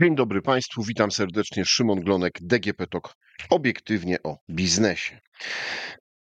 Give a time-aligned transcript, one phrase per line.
[0.00, 1.64] Dzień dobry Państwu, witam serdecznie.
[1.64, 3.14] Szymon Glonek, DGP TOK,
[3.50, 5.20] obiektywnie o biznesie.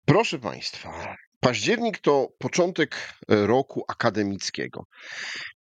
[0.07, 2.97] Proszę Państwa, październik to początek
[3.29, 4.85] roku akademickiego.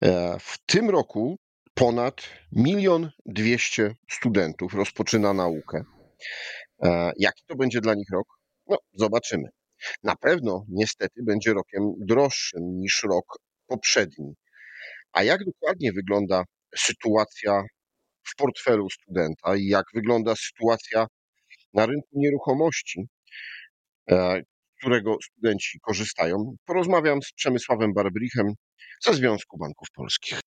[0.05, 1.39] E, w tym roku
[1.75, 5.83] ponad milion dwieście studentów rozpoczyna naukę.
[6.83, 8.27] E, jaki to będzie dla nich rok?
[8.67, 9.49] No, zobaczymy.
[10.03, 14.35] Na pewno, niestety, będzie rokiem droższym niż rok poprzedni.
[15.13, 16.45] A jak dokładnie wygląda
[16.77, 17.63] sytuacja
[18.25, 21.07] w portfelu studenta i jak wygląda sytuacja
[21.75, 23.05] na rynku nieruchomości,
[24.11, 24.43] e,
[24.79, 28.47] którego studenci korzystają, porozmawiam z Przemysławem Barbrichem
[29.01, 30.41] ze Związku Banków Polskich.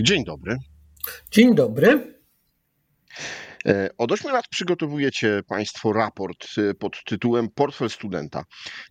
[0.00, 0.56] Dzień dobry.
[1.30, 2.20] Dzień dobry.
[3.66, 8.44] E, od 8 lat przygotowujecie Państwo raport e, pod tytułem Portfel studenta.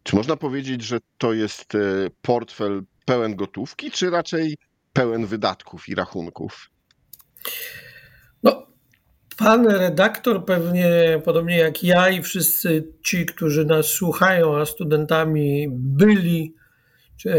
[0.04, 1.74] Czy można powiedzieć, że to jest
[2.22, 4.58] portfel pełen gotówki, czy raczej
[5.00, 6.70] pełen wydatków i rachunków.
[8.44, 8.68] No,
[9.38, 16.56] pan redaktor pewnie, podobnie jak ja i wszyscy ci, którzy nas słuchają, a studentami byli,
[17.18, 17.32] czy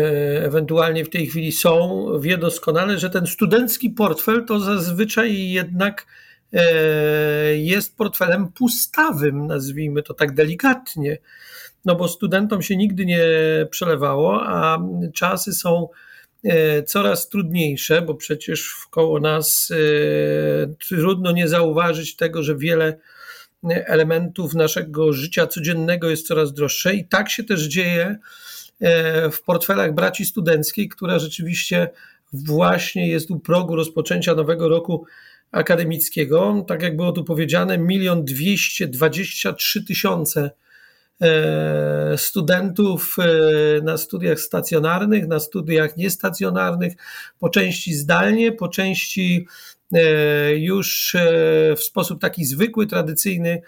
[0.44, 6.06] ewentualnie w tej chwili są, wie doskonale, że ten studencki portfel to zazwyczaj jednak
[6.52, 6.64] e,
[7.56, 11.18] jest portfelem pustawym, nazwijmy to tak delikatnie,
[11.84, 13.26] no bo studentom się nigdy nie
[13.70, 14.78] przelewało, a
[15.14, 16.19] czasy są E,
[16.86, 22.98] coraz trudniejsze, bo przecież wkoło nas e, trudno nie zauważyć tego, że wiele
[23.64, 28.18] elementów naszego życia codziennego jest coraz droższe i tak się też dzieje
[28.80, 31.88] e, w portfelach braci studenckiej, która rzeczywiście
[32.32, 35.06] właśnie jest u progu rozpoczęcia nowego roku
[35.50, 36.64] akademickiego.
[36.68, 40.50] Tak jak było tu powiedziane, milion dwieście dwadzieścia trzy tysiące E,
[42.16, 46.92] studentów e, na studiach stacjonarnych, na studiach niestacjonarnych,
[47.38, 49.46] po części zdalnie, po części
[49.94, 51.16] e, już
[51.76, 53.62] w sposób taki zwykły, tradycyjny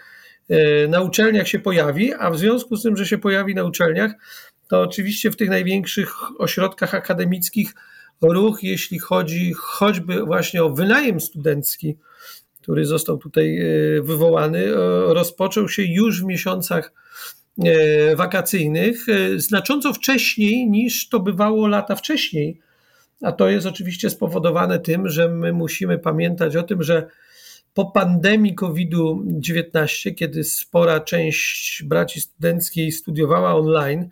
[0.88, 4.12] na uczelniach się pojawi, a w związku z tym, że się pojawi na uczelniach,
[4.68, 7.74] to oczywiście w tych największych ośrodkach akademickich
[8.22, 11.96] ruch, jeśli chodzi choćby właśnie o wynajem studencki,
[12.62, 13.60] który został tutaj
[14.02, 14.72] wywołany,
[15.06, 17.41] rozpoczął się już w miesiącach E,
[18.16, 22.60] wakacyjnych e, znacząco wcześniej niż to bywało lata wcześniej.
[23.22, 27.06] A to jest oczywiście spowodowane tym, że my musimy pamiętać o tym, że
[27.74, 34.08] po pandemii COVID-19, kiedy spora część braci studenckiej studiowała online,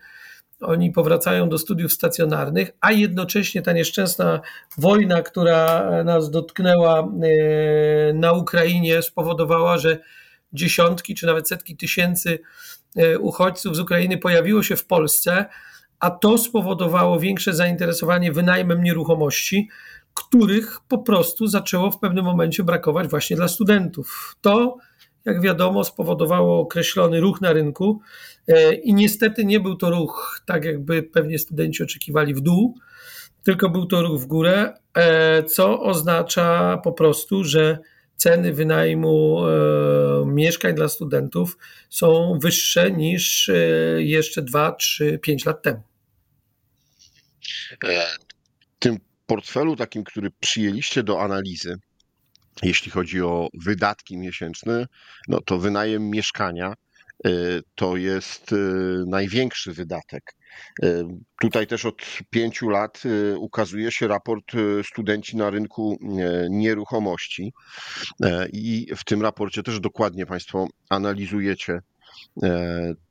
[0.61, 4.41] oni powracają do studiów stacjonarnych, a jednocześnie ta nieszczęsna
[4.79, 9.99] wojna, która nas dotknęła e, na Ukrainie, spowodowała, że
[10.53, 12.39] dziesiątki czy nawet setki tysięcy
[12.97, 15.47] E, uchodźców z Ukrainy pojawiło się w Polsce,
[16.01, 19.69] a to spowodowało większe zainteresowanie wynajmem nieruchomości,
[20.15, 24.37] których po prostu zaczęło w pewnym momencie brakować właśnie dla studentów.
[24.41, 24.77] To,
[25.25, 28.01] jak wiadomo, spowodowało określony ruch na rynku
[28.49, 32.79] e, i niestety nie był to ruch, tak jakby pewnie studenci oczekiwali, w dół,
[33.43, 37.79] tylko był to ruch w górę, e, co oznacza po prostu, że
[38.21, 41.59] ceny wynajmu e, mieszkań dla studentów
[41.91, 43.55] są wyższe niż e,
[43.99, 45.83] jeszcze 2, 3, 5 lat temu.
[47.85, 48.07] E,
[48.77, 51.77] w tym portfelu takim, który przyjęliście do analizy,
[52.63, 54.87] jeśli chodzi o wydatki miesięczne,
[55.29, 56.75] no to wynajem mieszkania
[57.75, 58.51] to jest
[59.07, 60.37] największy wydatek.
[61.41, 61.97] Tutaj też od
[62.31, 63.03] pięciu lat
[63.39, 64.53] ukazuje się raport
[64.85, 65.99] studenci na rynku
[66.51, 67.53] nieruchomości
[68.53, 71.81] i w tym raporcie też dokładnie Państwo analizujecie,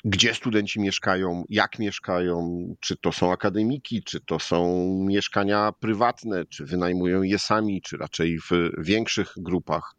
[0.05, 6.65] gdzie studenci mieszkają, jak mieszkają, czy to są akademiki, czy to są mieszkania prywatne, czy
[6.65, 9.95] wynajmują je sami, czy raczej w większych grupach.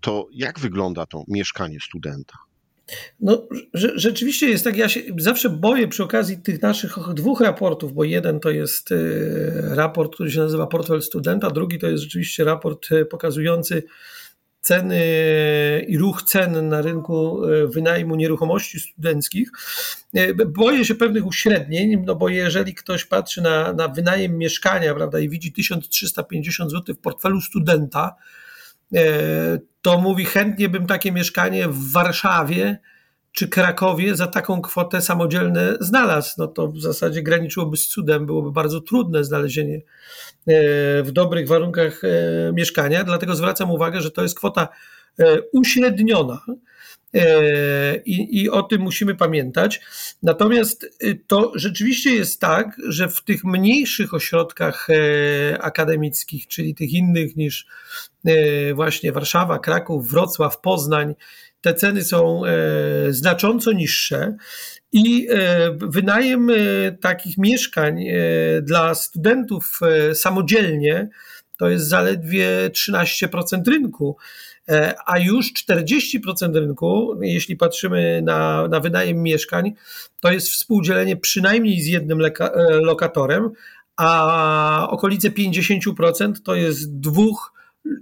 [0.00, 2.34] To jak wygląda to mieszkanie studenta?
[3.20, 4.76] No, rzeczywiście jest tak.
[4.76, 9.62] Ja się zawsze boję przy okazji tych naszych dwóch raportów, bo jeden to jest y,
[9.70, 13.82] raport, który się nazywa Portfel Studenta, drugi to jest rzeczywiście raport y, pokazujący
[14.60, 15.04] ceny
[15.88, 19.50] i ruch cen na rynku wynajmu nieruchomości studenckich.
[20.46, 25.28] Boję się pewnych uśrednień, no bo jeżeli ktoś patrzy na, na wynajem mieszkania prawda, i
[25.28, 28.53] widzi 1350 zł w portfelu studenta, E,
[29.82, 32.78] to mówi chętnie bym takie mieszkanie w Warszawie
[33.32, 36.34] czy Krakowie za taką kwotę samodzielne znalazł.
[36.38, 39.82] No to w zasadzie graniczyłoby z cudem, byłoby bardzo trudne znalezienie e,
[41.02, 42.08] w dobrych warunkach e,
[42.52, 44.68] mieszkania, dlatego zwracam uwagę, że to jest kwota
[45.52, 46.40] uśredniona.
[48.04, 49.80] I, I, o tym musimy pamiętać.
[50.22, 54.88] Natomiast to rzeczywiście jest tak, że w tych mniejszych ośrodkach
[55.60, 57.66] akademickich, czyli tych innych niż
[58.74, 61.14] właśnie Warszawa, Kraków, Wrocław, Poznań,
[61.60, 62.42] te ceny są
[63.10, 64.36] znacząco niższe
[64.94, 66.54] i e, wynajem e,
[66.92, 68.14] takich mieszkań e,
[68.62, 69.80] dla studentów
[70.14, 71.08] samodzielnie
[71.58, 74.16] to jest zaledwie 13% rynku,
[75.06, 79.72] a już 40% rynku, jeśli patrzymy na, na wynajem mieszkań,
[80.20, 82.18] to jest współdzielenie przynajmniej z jednym
[82.80, 83.50] lokatorem,
[83.96, 87.54] a okolice 50% to jest dwóch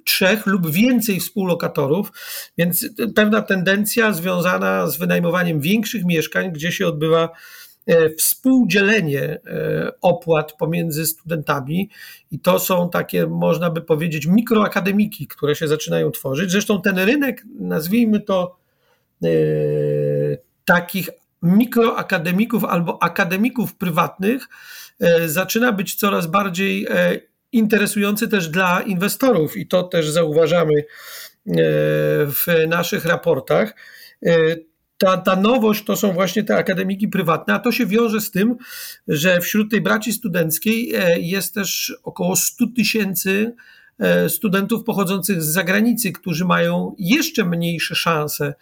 [0.05, 2.13] trzech lub więcej współlokatorów,
[2.59, 7.29] więc pewna tendencja związana z wynajmowaniem większych mieszkań, gdzie się odbywa e,
[8.19, 9.41] współdzielenie e,
[10.01, 11.91] opłat pomiędzy studentami
[12.31, 16.51] i to są takie, można by powiedzieć, mikroakademiki, które się zaczynają tworzyć.
[16.51, 18.57] Zresztą ten rynek, nazwijmy to
[19.25, 19.29] e,
[20.65, 21.11] takich
[21.43, 24.49] mikroakademików albo akademików prywatnych,
[25.27, 26.87] zaczyna być coraz bardziej
[27.53, 30.85] interesujący też dla inwestorów i to też zauważamy e,
[32.27, 33.75] w naszych raportach.
[35.03, 38.31] E, ta, ta nowość to są właśnie te akademiki prywatne, a to się wiąże z
[38.31, 38.57] tym,
[39.09, 43.55] że wśród tej braci studenckiej e, jest też około 100 tysięcy
[44.29, 48.55] studentów pochodzących z zagranicy, którzy mają jeszcze mniejsze szanse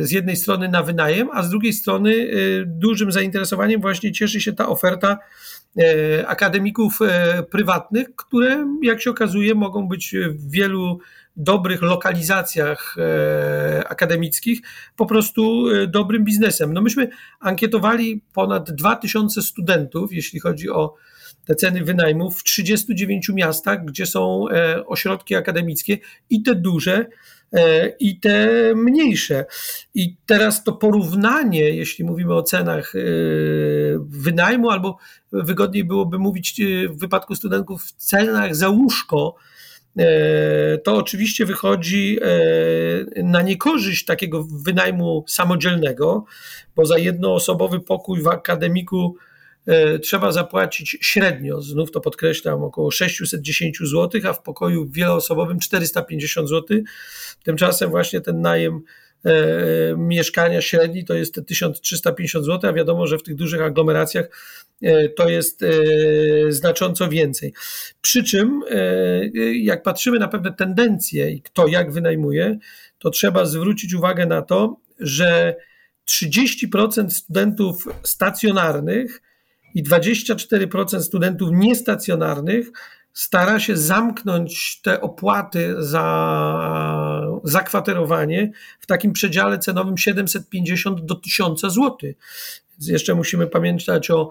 [0.00, 2.28] z jednej strony na wynajem, a z drugiej strony
[2.66, 5.18] dużym zainteresowaniem właśnie cieszy się ta oferta
[5.78, 10.98] E, akademików e, prywatnych, które, jak się okazuje, mogą być w wielu
[11.36, 14.60] dobrych lokalizacjach e, akademickich
[14.96, 16.72] po prostu dobrym biznesem.
[16.72, 17.08] No myśmy
[17.40, 20.94] ankietowali ponad 2000 studentów, jeśli chodzi o
[21.44, 24.44] te ceny wynajmów w 39 miastach, gdzie są
[24.86, 25.98] ośrodki akademickie
[26.30, 27.06] i te duże,
[27.52, 29.44] E, i te mniejsze.
[29.94, 32.98] I teraz to porównanie, jeśli mówimy o cenach e,
[34.08, 34.98] wynajmu, albo
[35.32, 39.34] wygodniej byłoby mówić e, w wypadku studentów w cenach za łóżko,
[40.84, 42.18] to oczywiście wychodzi
[43.16, 46.24] na niekorzyść takiego wynajmu samodzielnego,
[46.76, 49.16] bo za jednoosobowy pokój w akademiku
[49.66, 56.48] E, trzeba zapłacić średnio, znów to podkreślam, około 610 zł, a w pokoju wieloosobowym 450
[56.48, 56.78] zł.
[57.44, 58.80] Tymczasem właśnie ten najem e,
[59.96, 64.26] mieszkania średni to jest 1350 zł, a wiadomo, że w tych dużych aglomeracjach
[64.82, 65.64] e, to jest
[66.48, 67.52] znacząco więcej.
[68.00, 68.62] Przy czym,
[69.54, 72.58] jak patrzymy na pewne tendencje i kto jak wynajmuje,
[72.98, 75.56] to trzeba zwrócić uwagę na to, że
[76.06, 79.22] 30% studentów stacjonarnych
[79.74, 82.70] i 24% studentów niestacjonarnych
[83.16, 86.06] stara się zamknąć te opłaty za
[87.44, 91.96] zakwaterowanie w takim przedziale cenowym 750 do 1000 zł.
[92.02, 94.30] Więc jeszcze musimy pamiętać o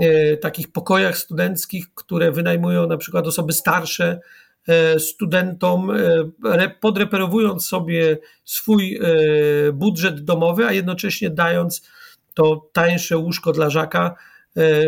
[0.00, 4.20] e, takich pokojach studenckich, które wynajmują na przykład osoby starsze
[4.68, 11.88] e, studentom, e, podreperowując sobie swój e, budżet domowy, a jednocześnie dając
[12.34, 14.14] to tańsze łóżko dla żaka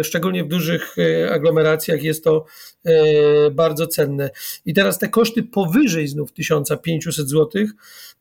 [0.03, 2.45] szczególnie w dużych e, aglomeracjach jest to
[2.85, 4.31] e, bardzo cenne.
[4.67, 7.67] I teraz te koszty powyżej znów 1500 zł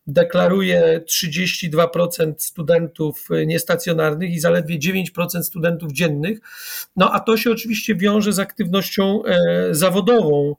[0.08, 6.40] deklaruje 32% studentów niestacjonarnych i zaledwie 9% studentów dziennych.
[6.96, 9.22] No a to się oczywiście wiąże z aktywnością
[9.72, 10.56] zawodową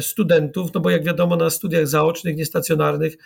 [0.00, 3.16] studentów, no bo jak wiadomo na studiach zaocznych, niestacjonarnych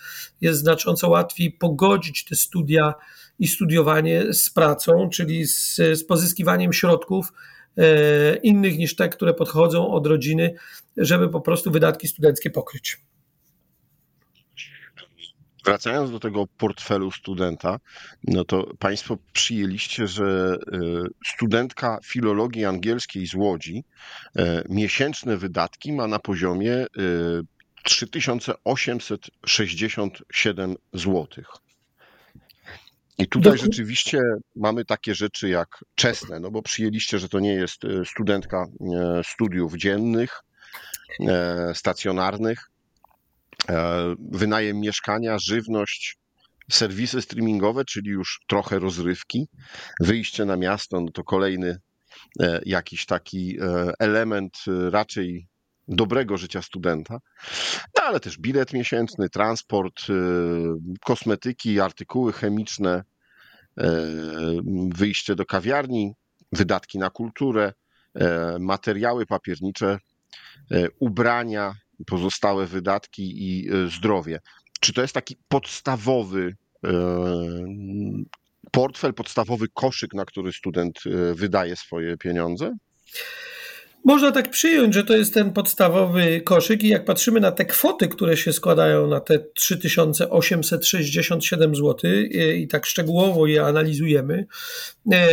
[0.40, 2.94] jest znacząco łatwiej pogodzić te studia
[3.42, 7.32] i studiowanie z pracą, czyli z, z pozyskiwaniem środków
[7.76, 10.54] e, innych niż te, które podchodzą od rodziny,
[10.96, 13.00] żeby po prostu wydatki studenckie pokryć.
[15.64, 17.78] Wracając do tego portfelu studenta,
[18.24, 20.78] no to Państwo przyjęliście, że e,
[21.26, 23.84] studentka filologii angielskiej z Łodzi
[24.36, 26.86] e, miesięczne wydatki ma na poziomie
[27.84, 31.46] 3867 złotych.
[33.18, 34.20] I tutaj rzeczywiście
[34.56, 39.22] mamy takie rzeczy jak czesne, no bo przyjęliście, że to nie jest e, studentka e,
[39.24, 40.40] studiów dziennych,
[41.28, 42.68] e, stacjonarnych,
[44.18, 46.18] wynajem mieszkania, żywność,
[46.70, 49.48] serwisy streamingowe, czyli już trochę rozrywki,
[50.00, 51.80] wyjście na miasto, no to kolejny
[52.66, 53.58] jakiś taki
[53.98, 54.58] element
[54.90, 55.48] raczej
[55.88, 57.18] dobrego życia studenta,
[57.96, 60.02] no ale też bilet miesięczny, transport,
[61.04, 63.02] kosmetyki, artykuły chemiczne,
[63.80, 64.06] E,
[64.94, 66.14] wyjście do kawiarni,
[66.52, 67.72] wydatki na kulturę,
[68.14, 69.98] e, materiały papiernicze,
[70.98, 71.74] ubrania,
[72.06, 74.40] pozostałe wydatki i zdrowie.
[74.80, 76.56] Czy to jest taki podstawowy
[78.70, 81.00] portfel, podstawowy koszyk, na który student
[81.34, 82.72] wydaje swoje pieniądze?
[84.04, 88.08] Można tak przyjąć, że to jest ten podstawowy koszyk i jak patrzymy na te kwoty,
[88.08, 92.10] które się składają na te 3867 zł
[92.54, 94.46] i tak szczegółowo je analizujemy,
[95.12, 95.28] e,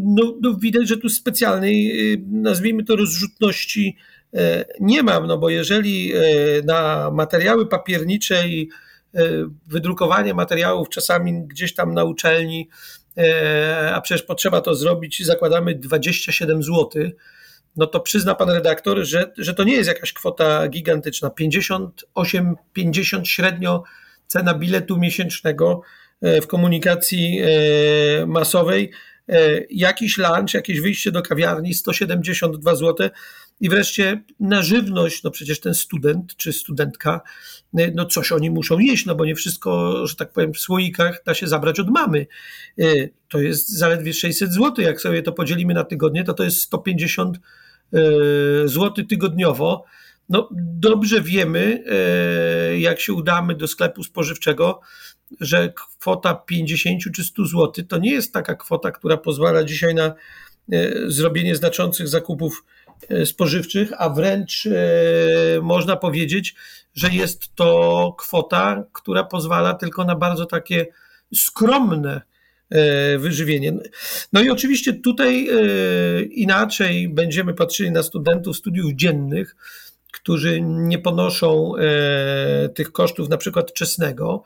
[0.00, 3.96] no, no widać, że tu specjalnej, e, nazwijmy to rozrzutności
[4.34, 6.12] e, nie mam, no bo jeżeli
[6.64, 8.68] na materiały papiernicze i
[9.66, 12.68] wydrukowanie materiałów czasami gdzieś tam na uczelni,
[13.92, 16.90] a przecież potrzeba to zrobić, zakładamy 27 zł,
[17.78, 21.30] no to przyzna pan redaktor, że, że to nie jest jakaś kwota gigantyczna.
[21.30, 23.82] 58, 50 średnio
[24.26, 25.80] cena biletu miesięcznego
[26.20, 28.90] e, w komunikacji e, masowej,
[29.28, 33.08] e, jakiś lunch, jakieś wyjście do kawiarni 172 zł
[33.60, 37.20] i wreszcie na żywność, no przecież ten student czy studentka,
[37.94, 41.34] no coś oni muszą jeść, no bo nie wszystko, że tak powiem, w słoikach da
[41.34, 42.26] się zabrać od mamy.
[43.28, 47.38] To jest zaledwie 600 zł, jak sobie to podzielimy na tygodnie, to to jest 150
[47.38, 47.40] E,
[48.64, 49.84] zł tygodniowo.
[50.28, 54.80] No, dobrze wiemy, e, jak się udamy do sklepu spożywczego,
[55.40, 60.04] że kwota 50 czy 100 zł to nie jest taka kwota, która pozwala dzisiaj na
[60.04, 60.14] e,
[61.06, 62.64] zrobienie znaczących zakupów
[63.24, 64.68] spożywczych, a wręcz
[65.62, 66.54] można powiedzieć,
[66.94, 70.86] że jest to kwota, która pozwala tylko na bardzo takie
[71.34, 72.37] skromne E,
[73.18, 73.72] wyżywienie.
[74.32, 79.56] No i oczywiście tutaj e, inaczej będziemy patrzyli na studentów studiów dziennych,
[80.12, 84.42] którzy nie ponoszą e, tych kosztów na przykład czesnego,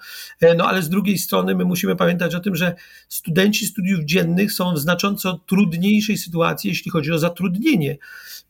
[0.56, 2.74] no ale z drugiej strony my musimy pamiętać o tym, że
[3.08, 7.96] studenci studiów dziennych są w znacząco trudniejszej sytuacji, jeśli chodzi o zatrudnienie,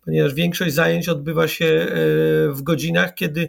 [0.04, 1.86] ponieważ większość zajęć odbywa się
[2.48, 3.48] w godzinach, kiedy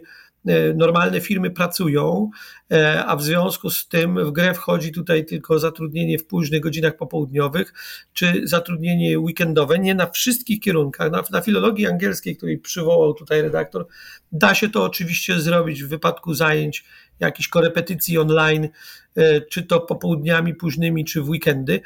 [0.74, 2.30] normalne firmy pracują,
[2.72, 6.96] e, a w związku z tym w grę wchodzi tutaj tylko zatrudnienie w późnych godzinach
[6.96, 7.72] popołudniowych,
[8.12, 9.78] czy zatrudnienie weekendowe.
[9.78, 11.10] Nie na wszystkich kierunkach.
[11.10, 13.86] Na, na filologii angielskiej, której przywołał tutaj redaktor,
[14.32, 16.84] da się to oczywiście zrobić w wypadku zajęć
[17.20, 18.68] jakichś korepetycji online,
[19.16, 21.80] e, czy to popołudniami późnymi, czy w weekendy.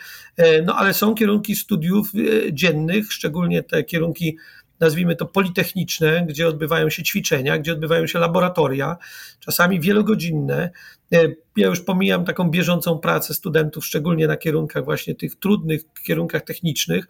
[0.64, 2.12] No ale są kierunki studiów
[2.52, 4.36] dziennych, szczególnie te kierunki
[4.80, 8.96] nazwijmy to politechniczne, gdzie odbywają się ćwiczenia, gdzie odbywają się laboratoria,
[9.40, 10.70] czasami wielogodzinne.
[11.12, 16.42] E, ja już pomijam taką bieżącą pracę studentów, szczególnie na kierunkach właśnie tych trudnych kierunkach
[16.42, 17.08] technicznych,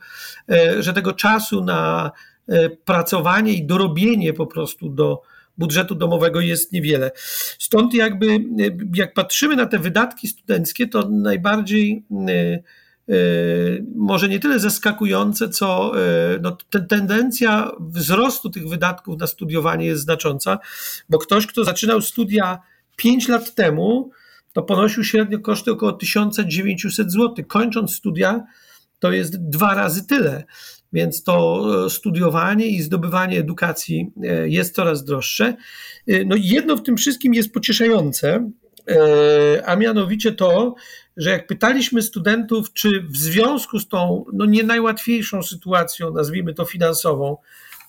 [0.50, 2.10] e, że tego czasu na
[2.48, 5.22] e, pracowanie i dorobienie po prostu do
[5.58, 7.10] budżetu domowego jest niewiele.
[7.58, 8.26] Stąd jakby
[8.94, 12.04] jak patrzymy na te wydatki studenckie, to najbardziej
[13.94, 15.92] może nie tyle zaskakujące, co
[16.34, 16.56] y, no,
[16.88, 20.58] tendencja wzrostu tych wydatków na studiowanie jest znacząca,
[21.08, 22.58] bo ktoś, kto zaczynał studia
[22.96, 24.10] 5 lat temu,
[24.52, 27.44] to ponosił średnio koszty około 1900 zł.
[27.48, 28.44] Kończąc studia,
[28.98, 30.44] to jest dwa razy tyle.
[30.92, 35.56] Więc to e, studiowanie i zdobywanie edukacji e, jest coraz droższe.
[36.06, 38.50] E, no jedno w tym wszystkim jest pocieszające,
[39.64, 40.74] a mianowicie to,
[41.16, 46.64] że jak pytaliśmy studentów, czy w związku z tą no nie najłatwiejszą sytuacją, nazwijmy to
[46.64, 47.36] finansową,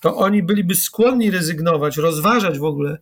[0.01, 2.98] to oni byliby skłonni rezygnować, rozważać w ogóle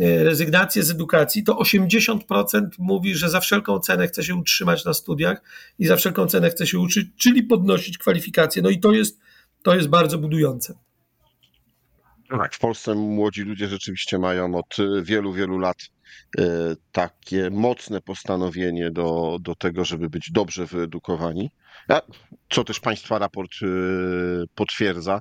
[0.00, 4.94] e, rezygnację z edukacji, to 80% mówi, że za wszelką cenę chce się utrzymać na
[4.94, 5.42] studiach
[5.78, 8.62] i za wszelką cenę chce się uczyć, czyli podnosić kwalifikacje.
[8.62, 9.20] No i to jest,
[9.62, 10.74] to jest bardzo budujące.
[12.30, 15.95] Tak, w Polsce młodzi ludzie rzeczywiście mają od wielu, wielu lat E,
[16.92, 21.50] takie mocne postanowienie do, do tego, żeby być dobrze wyedukowani,
[22.50, 23.66] co też Państwa raport e,
[24.54, 25.20] potwierdza.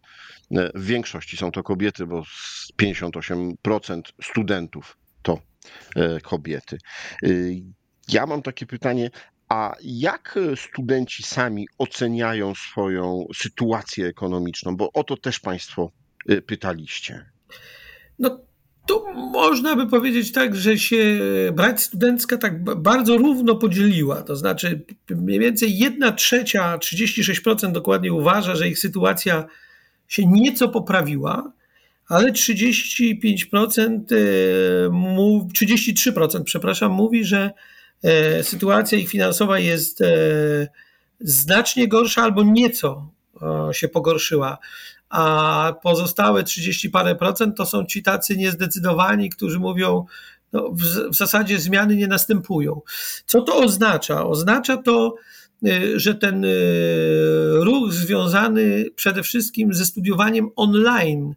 [0.52, 2.24] E, w większości są to kobiety, bo
[2.82, 5.40] 58% studentów to
[6.24, 6.78] kobiety.
[8.08, 9.10] Ja mam takie pytanie,
[9.50, 14.78] a jak studenci sami oceniają swoją sytuację ekonomiczną?
[14.78, 15.92] Bo o to też Państwo
[16.46, 17.32] pytaliście.
[18.20, 18.40] No
[18.88, 21.20] tu można by powiedzieć tak, że się
[21.54, 24.22] brać studencka tak bardzo równo podzieliła.
[24.22, 29.46] To znaczy, mniej więcej 1 trzecia, 36% dokładnie uważa, że ich sytuacja
[30.08, 31.52] się nieco poprawiła,
[32.08, 37.52] ale 35%, 33% e, przepraszam, mówi, że
[38.04, 40.08] e, sytuacja ich finansowa jest e,
[41.20, 43.16] znacznie gorsza albo nieco
[43.72, 44.58] się pogorszyła
[45.10, 50.06] a pozostałe 30 parę procent to są ci tacy niezdecydowani, którzy mówią,
[50.54, 52.82] no, w, w zasadzie zmiany nie następują.
[53.26, 54.26] Co to oznacza?
[54.26, 55.16] Oznacza to,
[55.68, 56.50] y, że ten y,
[57.54, 61.36] ruch związany przede wszystkim ze studiowaniem online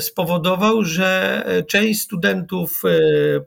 [0.00, 2.82] spowodował, że część studentów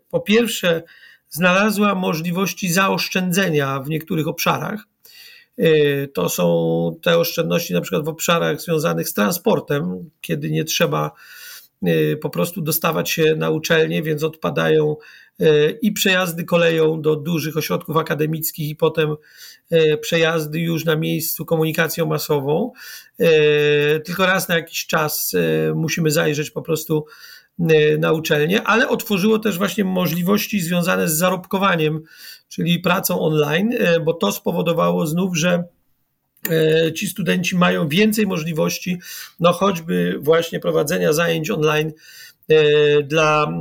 [0.09, 0.83] po pierwsze
[1.29, 4.83] znalazła możliwości zaoszczędzenia w niektórych obszarach.
[6.13, 11.11] To są te oszczędności na przykład w obszarach związanych z transportem, kiedy nie trzeba
[12.21, 14.95] po prostu dostawać się na uczelnię, więc odpadają
[15.81, 19.15] i przejazdy koleją do dużych ośrodków akademickich i potem
[20.01, 22.71] przejazdy już na miejscu komunikacją masową.
[24.05, 25.35] Tylko raz na jakiś czas
[25.75, 27.05] musimy zajrzeć po prostu
[27.99, 32.03] na uczelnię, ale otworzyło też właśnie możliwości związane z zarobkowaniem,
[32.49, 33.73] czyli pracą online,
[34.05, 35.63] bo to spowodowało znów, że
[36.95, 38.99] ci studenci mają więcej możliwości,
[39.39, 41.91] no choćby właśnie prowadzenia zajęć online
[43.03, 43.53] dla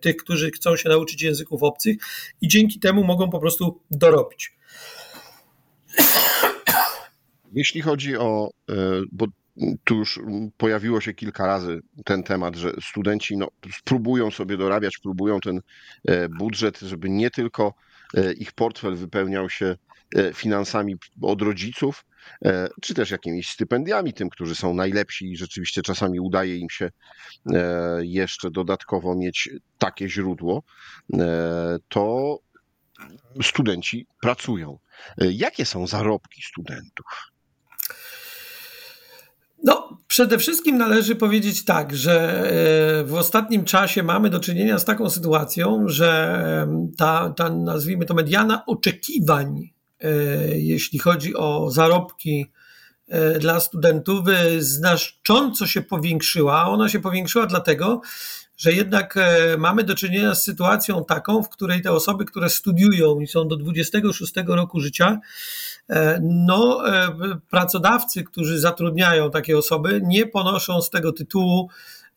[0.00, 1.96] tych, którzy chcą się nauczyć języków obcych
[2.40, 4.52] i dzięki temu mogą po prostu dorobić.
[7.52, 8.50] Jeśli chodzi o,
[9.12, 9.26] bo
[9.84, 10.20] tu już
[10.56, 15.60] pojawiło się kilka razy ten temat, że studenci no, spróbują sobie dorabiać, próbują ten
[16.08, 17.74] e, budżet, żeby nie tylko
[18.14, 19.76] e, ich portfel wypełniał się
[20.34, 22.04] finansami od rodziców,
[22.82, 26.90] czy też jakimiś stypendiami tym, którzy są najlepsi i rzeczywiście czasami udaje im się
[28.00, 30.62] jeszcze dodatkowo mieć takie źródło,
[31.88, 32.38] to
[33.42, 34.78] studenci pracują.
[35.18, 37.30] Jakie są zarobki studentów?
[39.64, 42.42] No, przede wszystkim należy powiedzieć tak, że
[43.00, 46.66] e, w ostatnim czasie mamy do czynienia z taką sytuacją, że
[46.98, 50.08] ta, ta nazwijmy to mediana oczekiwań, e,
[50.58, 52.46] jeśli chodzi o zarobki
[53.08, 54.24] e, dla studentów,
[54.58, 56.68] znacząco się powiększyła.
[56.68, 58.00] Ona się powiększyła dlatego,
[58.60, 59.14] że jednak
[59.58, 63.56] mamy do czynienia z sytuacją taką, w której te osoby, które studiują i są do
[63.56, 65.20] 26 roku życia,
[65.90, 67.16] E, no, e,
[67.50, 71.68] pracodawcy, którzy zatrudniają takie osoby, nie ponoszą z tego tytułu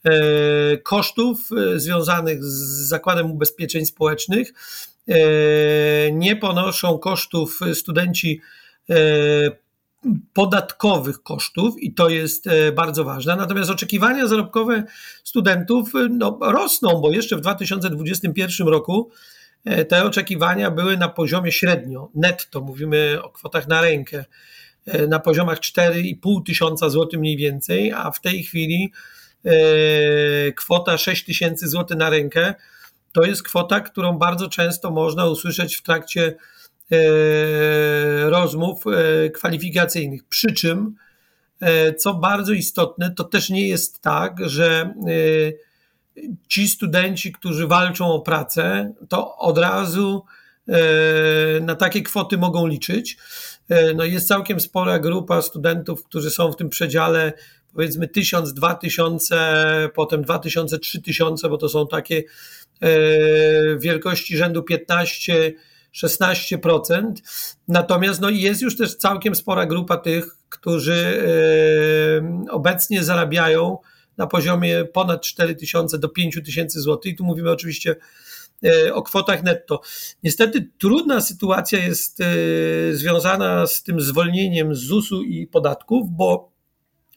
[0.03, 4.53] e, kosztów związanych z Zakładem Ubezpieczeń Społecznych,
[6.11, 8.41] nie ponoszą kosztów studenci
[10.33, 13.35] podatkowych kosztów i to jest bardzo ważne.
[13.35, 14.83] Natomiast oczekiwania zarobkowe
[15.23, 19.11] studentów no, rosną, bo jeszcze w 2021 roku
[19.65, 24.25] E, te oczekiwania były na poziomie średnio, netto, mówimy o kwotach na rękę,
[24.85, 28.91] e, na poziomach 4,5 tysiąca złotych mniej więcej, a w tej chwili
[29.45, 29.51] e,
[30.51, 32.53] kwota 6 tysięcy złotych na rękę
[33.11, 36.35] to jest kwota, którą bardzo często można usłyszeć w trakcie
[38.23, 38.83] rozmów
[39.33, 40.23] kwalifikacyjnych.
[40.23, 40.95] Przy czym,
[41.97, 44.93] co bardzo istotne, to też nie jest tak, że
[46.47, 50.25] ci studenci, którzy walczą o pracę, to od razu
[50.67, 53.17] e, na takie kwoty mogą liczyć.
[53.69, 57.33] E, no jest całkiem spora grupa studentów, którzy są w tym przedziale
[57.73, 62.23] powiedzmy 1000, 2000, potem 2000, 3000, bo to są takie
[62.81, 62.89] e,
[63.77, 65.53] wielkości rzędu 15,
[65.95, 67.13] 16%.
[67.67, 71.23] Natomiast no jest już też całkiem spora grupa tych, którzy
[72.49, 73.77] obecnie zarabiają
[74.17, 77.17] na poziomie ponad 4 tysiące do 5 tysięcy złotych.
[77.17, 77.95] Tu mówimy oczywiście
[78.65, 79.81] e, o kwotach netto.
[80.23, 82.25] Niestety trudna sytuacja jest e,
[82.91, 86.51] związana z tym zwolnieniem z ZUS-u i podatków, bo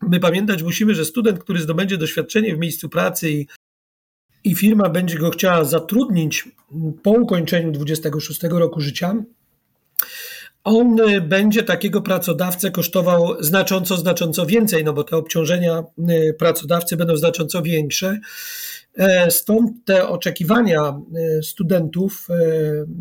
[0.02, 3.46] my pamiętać musimy, że student, który zdobędzie doświadczenie w miejscu pracy i,
[4.46, 6.48] i firma będzie go chciała zatrudnić
[7.02, 9.14] po ukończeniu 26 roku życia,
[10.64, 16.96] on y, będzie takiego pracodawcę kosztował znacząco, znacząco więcej, no bo te obciążenia y, pracodawcy
[16.96, 18.20] będą znacząco większe.
[18.96, 21.00] E, stąd te oczekiwania
[21.38, 22.28] y, studentów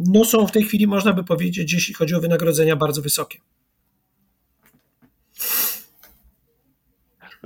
[0.08, 3.40] no są w tej chwili, można by powiedzieć, jeśli chodzi o wynagrodzenia, bardzo wysokie.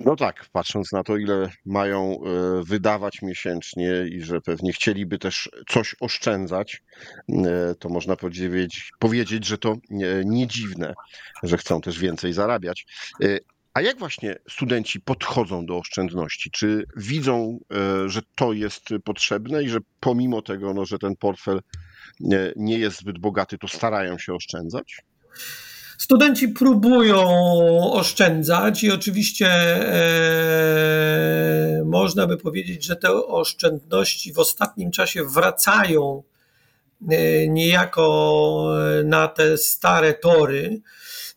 [0.06, 5.50] No tak, patrząc na to, ile mają e, wydawać miesięcznie i że pewnie chcieliby też
[5.70, 6.84] coś oszczędzać,
[7.30, 9.76] e, to można powiedzieć, powiedzieć że to
[10.26, 10.94] nie dziwne,
[11.44, 12.86] że chcą też więcej zarabiać.
[13.24, 13.38] E,
[13.74, 16.52] a jak właśnie studenci podchodzą do oszczędności?
[16.52, 17.60] Czy widzą,
[18.06, 21.62] że to jest potrzebne i że pomimo tego, no, że ten portfel
[22.56, 25.02] nie jest zbyt bogaty, to starają się oszczędzać?
[26.00, 27.22] Studenci próbują
[27.92, 29.48] oszczędzać i oczywiście
[29.94, 30.94] e,
[31.86, 36.24] można by powiedzieć, że te oszczędności w ostatnim czasie wracają
[37.10, 40.82] e, niejako na te stare tory.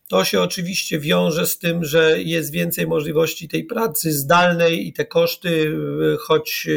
[0.09, 5.05] To się oczywiście wiąże z tym, że jest więcej możliwości tej pracy zdalnej i te
[5.05, 5.77] koszty,
[6.21, 6.73] choć e,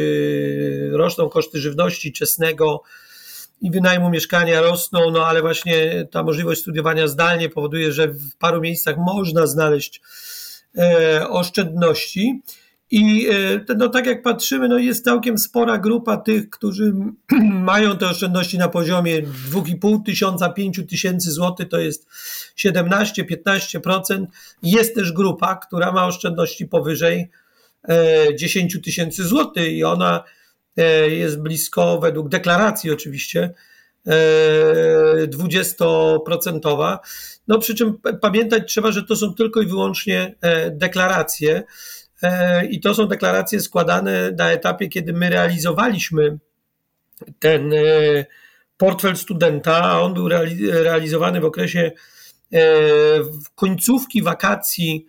[0.96, 2.82] rosną koszty żywności, czesnego,
[3.60, 8.60] i wynajmu mieszkania rosną, no ale właśnie ta możliwość studiowania zdalnie powoduje, że w paru
[8.60, 10.00] miejscach można znaleźć
[10.78, 12.42] e, oszczędności.
[12.90, 13.28] I
[13.76, 16.94] no, tak jak patrzymy, no jest całkiem spora grupa tych, którzy
[17.70, 22.06] mają te oszczędności na poziomie 2,5 tysiąca, 5 tysięcy złotych, to jest
[22.58, 24.26] 17-15%.
[24.62, 27.30] Jest też grupa, która ma oszczędności powyżej
[28.38, 30.24] 10 tysięcy złotych i ona
[31.08, 33.50] jest blisko, według deklaracji oczywiście,
[34.06, 36.98] 20%.
[37.48, 40.34] No przy czym pamiętać trzeba, że to są tylko i wyłącznie
[40.70, 41.62] deklaracje
[42.70, 46.38] i to są deklaracje składane na etapie, kiedy my realizowaliśmy
[47.38, 47.72] ten
[48.76, 50.28] portfel studenta, a on był
[50.72, 51.92] realizowany w okresie
[53.54, 55.06] końcówki wakacji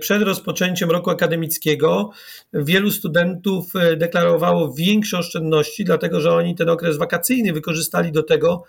[0.00, 2.10] przed rozpoczęciem roku akademickiego.
[2.52, 8.64] Wielu studentów deklarowało większe oszczędności, dlatego że oni ten okres wakacyjny wykorzystali do tego,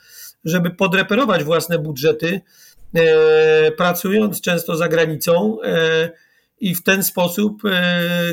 [0.45, 2.41] żeby podreperować własne budżety,
[3.77, 5.57] pracując często za granicą
[6.59, 7.61] i w ten sposób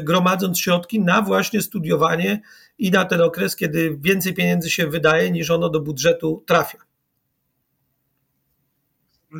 [0.03, 2.41] gromadząc środki na właśnie studiowanie
[2.79, 6.79] i na ten okres, kiedy więcej pieniędzy się wydaje, niż ono do budżetu trafia.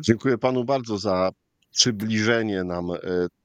[0.01, 1.31] Dziękuję panu bardzo za
[1.75, 2.87] przybliżenie nam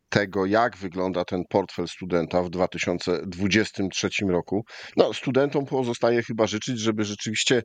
[0.08, 4.64] tego, jak wygląda ten portfel studenta w 2023 roku.
[4.96, 7.62] No, studentom pozostaje chyba życzyć, żeby rzeczywiście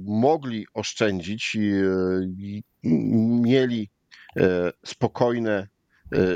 [0.00, 1.56] mogli oszczędzić
[2.38, 2.62] i
[3.42, 3.90] mieli
[4.86, 5.68] spokojne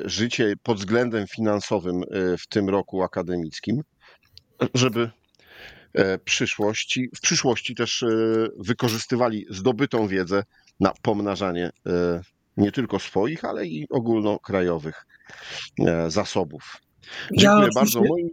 [0.05, 2.03] życie pod względem finansowym
[2.39, 3.81] w tym roku akademickim,
[4.75, 5.11] żeby
[6.25, 8.05] przyszłości, w przyszłości też
[8.59, 10.43] wykorzystywali zdobytą wiedzę
[10.81, 11.71] na pomnażanie
[12.57, 15.07] nie tylko swoich, ale i ogólnokrajowych
[16.09, 16.81] zasobów.
[17.33, 18.03] Dziękuję ja bardzo.
[18.03, 18.31] Moim...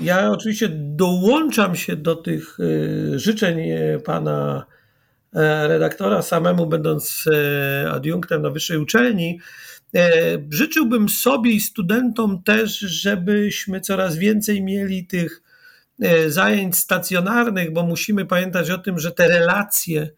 [0.00, 2.58] Ja oczywiście dołączam się do tych
[3.14, 3.58] życzeń
[4.04, 4.66] pana
[5.68, 7.24] redaktora, samemu będąc
[7.90, 9.40] adiunktem na wyższej uczelni.
[10.50, 15.42] Życzyłbym sobie i studentom też, żebyśmy coraz więcej mieli tych
[16.26, 20.10] zajęć stacjonarnych, bo musimy pamiętać o tym, że te relacje,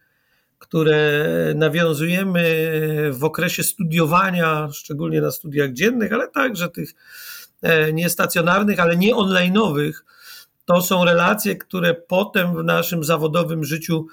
[0.59, 1.23] które
[1.57, 2.71] nawiązujemy
[3.13, 6.91] w okresie studiowania, szczególnie na studiach dziennych, ale także tych
[7.93, 9.93] niestacjonarnych, ale nie online'owych,
[10.65, 14.07] to są relacje, które potem w naszym zawodowym życiu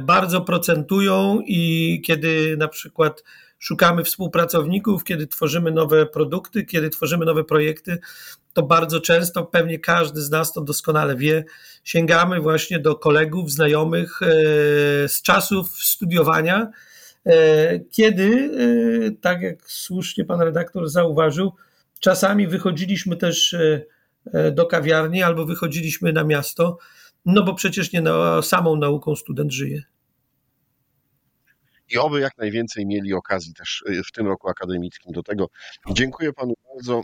[0.00, 3.22] bardzo procentują i kiedy na przykład
[3.58, 7.98] szukamy współpracowników, kiedy tworzymy nowe produkty, kiedy tworzymy nowe projekty,
[8.56, 11.44] to bardzo często, pewnie każdy z nas to doskonale wie,
[11.84, 14.20] sięgamy właśnie do kolegów, znajomych
[15.06, 16.70] z czasów studiowania,
[17.90, 18.50] kiedy,
[19.20, 21.52] tak jak słusznie pan redaktor zauważył,
[22.00, 23.56] czasami wychodziliśmy też
[24.52, 26.78] do kawiarni albo wychodziliśmy na miasto,
[27.26, 29.82] no bo przecież nie na, samą nauką student żyje.
[31.88, 35.48] I oby jak najwięcej mieli okazji też w tym roku akademickim do tego.
[35.90, 37.02] Dziękuję panu bardzo.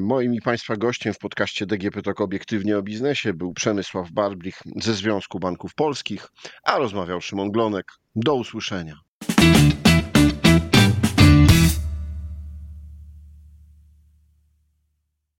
[0.00, 4.94] Moim i państwa gościem w podcaście DGP Tok Obiektywnie o Biznesie był Przemysław Barblich ze
[4.94, 6.28] Związku Banków Polskich,
[6.62, 7.92] a rozmawiał Szymon Glonek.
[8.16, 9.00] Do usłyszenia.